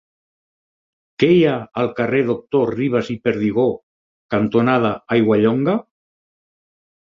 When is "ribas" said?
2.79-3.11